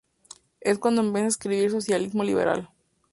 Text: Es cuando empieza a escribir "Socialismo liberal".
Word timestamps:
Es 0.61 0.79
cuando 0.79 1.03
empieza 1.03 1.25
a 1.25 1.27
escribir 1.27 1.69
"Socialismo 1.69 2.23
liberal". 2.23 2.71